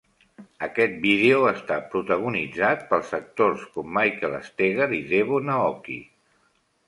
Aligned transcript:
Aquest 0.67 0.93
vídeo 1.01 1.41
està 1.49 1.75
protagonitzat 1.91 2.81
pels 2.93 3.13
actors 3.19 3.67
com 3.75 3.93
Michael 3.99 4.35
Steger 4.49 4.87
i 5.03 5.05
Devon 5.13 5.55
Aoki. 5.57 5.99